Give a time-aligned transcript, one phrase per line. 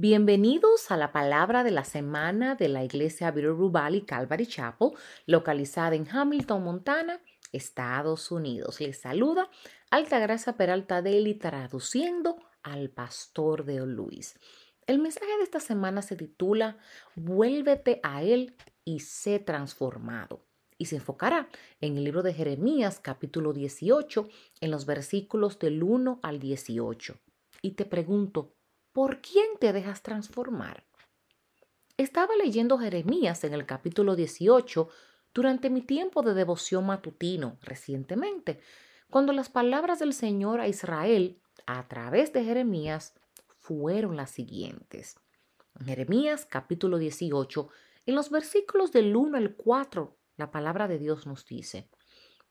[0.00, 4.90] Bienvenidos a la palabra de la semana de la iglesia Bitterroot Valley Calvary Chapel,
[5.26, 8.80] localizada en Hamilton, Montana, Estados Unidos.
[8.80, 9.50] Les saluda
[9.90, 14.38] Altagracia Peralta Deli traduciendo al pastor de Luis.
[14.86, 16.78] El mensaje de esta semana se titula
[17.16, 18.54] Vuélvete a Él
[18.84, 20.44] y sé transformado.
[20.78, 21.48] Y se enfocará
[21.80, 24.28] en el libro de Jeremías capítulo 18,
[24.60, 27.16] en los versículos del 1 al 18.
[27.62, 28.54] Y te pregunto,
[28.92, 30.84] ¿por quién te dejas transformar?
[31.96, 34.88] Estaba leyendo Jeremías en el capítulo 18
[35.34, 38.60] durante mi tiempo de devoción matutino recientemente,
[39.10, 43.14] cuando las palabras del Señor a Israel a través de Jeremías
[43.56, 45.16] fueron las siguientes.
[45.78, 47.68] En Jeremías capítulo 18,
[48.06, 51.88] en los versículos del 1 al 4, la palabra de Dios nos dice,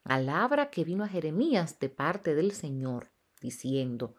[0.03, 4.15] palabra que vino a Jeremías de parte del Señor, diciendo,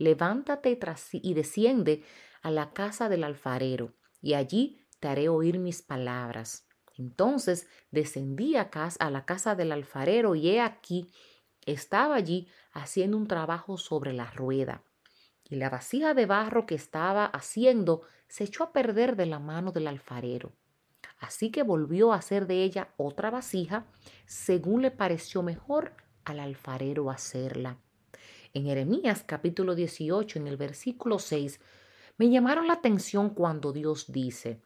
[0.00, 0.78] levántate
[1.12, 2.02] y desciende
[2.42, 3.92] a la casa del alfarero,
[4.22, 6.66] y allí te haré oír mis palabras.
[6.96, 11.12] Entonces descendí a, a la casa del alfarero y he aquí,
[11.66, 14.82] estaba allí haciendo un trabajo sobre la rueda.
[15.48, 19.70] Y la vasija de barro que estaba haciendo se echó a perder de la mano
[19.70, 20.52] del alfarero.
[21.18, 23.86] Así que volvió a hacer de ella otra vasija,
[24.26, 25.92] según le pareció mejor
[26.24, 27.78] al alfarero hacerla.
[28.52, 31.60] En Jeremías capítulo 18, en el versículo 6,
[32.18, 34.60] me llamaron la atención cuando Dios dice,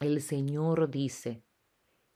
[0.00, 1.42] el Señor dice,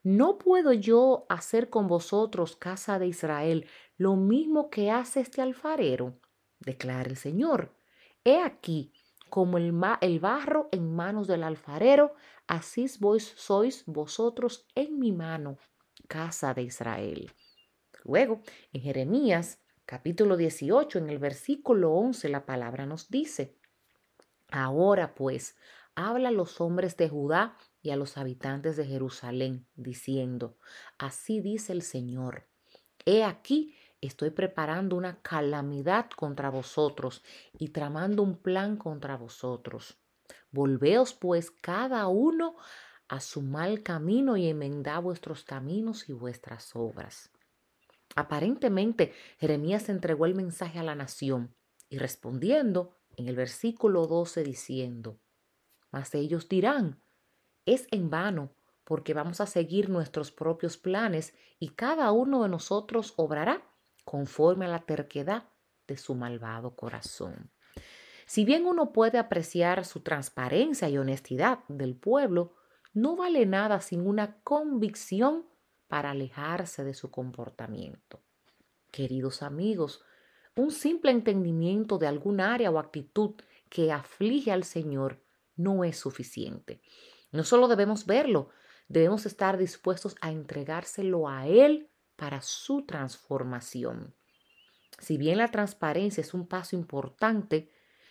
[0.02, 3.66] ¿no puedo yo hacer con vosotros, casa de Israel,
[3.98, 6.18] lo mismo que hace este alfarero?
[6.58, 7.74] declara el Señor.
[8.24, 8.90] He aquí,
[9.28, 12.14] como el, el barro en manos del alfarero,
[12.46, 15.58] así vos sois vosotros en mi mano,
[16.08, 17.30] casa de Israel.
[18.04, 18.40] Luego,
[18.72, 23.56] en Jeremías capítulo 18, en el versículo 11, la palabra nos dice,
[24.50, 25.56] Ahora pues,
[25.94, 30.58] habla a los hombres de Judá y a los habitantes de Jerusalén, diciendo,
[30.98, 32.46] Así dice el Señor,
[33.06, 37.24] He aquí, estoy preparando una calamidad contra vosotros
[37.58, 39.96] y tramando un plan contra vosotros.
[40.50, 42.56] Volveos pues cada uno
[43.08, 47.32] a su mal camino y enmendad vuestros caminos y vuestras obras.
[48.18, 51.54] Aparentemente, Jeremías entregó el mensaje a la nación
[51.88, 55.20] y respondiendo en el versículo 12 diciendo,
[55.92, 57.00] Mas ellos dirán,
[57.64, 63.14] es en vano, porque vamos a seguir nuestros propios planes y cada uno de nosotros
[63.14, 63.62] obrará
[64.04, 65.50] conforme a la terquedad
[65.86, 67.52] de su malvado corazón.
[68.26, 72.56] Si bien uno puede apreciar su transparencia y honestidad del pueblo,
[72.92, 75.46] no vale nada sin una convicción
[75.88, 78.20] para alejarse de su comportamiento.
[78.90, 80.04] Queridos amigos,
[80.54, 83.34] un simple entendimiento de algún área o actitud
[83.68, 85.22] que aflige al Señor
[85.56, 86.80] no es suficiente.
[87.32, 88.50] No solo debemos verlo,
[88.88, 94.14] debemos estar dispuestos a entregárselo a Él para su transformación.
[94.98, 97.70] Si bien la transparencia es un paso importante,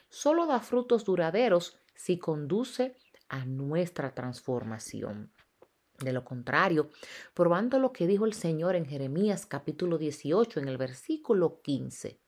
[0.09, 2.95] solo da frutos duraderos si conduce
[3.27, 5.33] a nuestra transformación.
[5.99, 6.91] De lo contrario,
[7.33, 12.21] probando lo que dijo el Señor en Jeremías capítulo 18 en el versículo 15.